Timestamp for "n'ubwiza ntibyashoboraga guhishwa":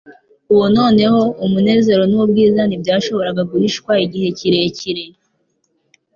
2.11-3.91